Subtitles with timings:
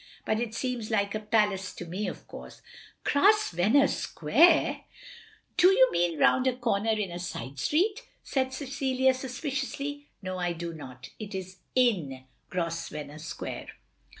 [0.25, 2.63] But it seems like a palace to me, of course.
[3.03, 4.85] ""Grosvenor Square!
[5.57, 10.07] Do you mean round a cor ner, in a side street?" said Cecilia, suspiciously.
[10.23, 11.09] "No, I do not.
[11.19, 13.67] It is in Grosvenor Square."